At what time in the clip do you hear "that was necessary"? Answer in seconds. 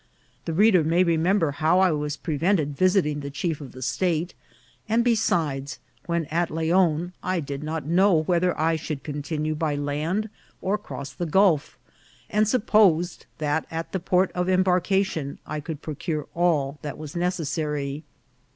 16.81-18.03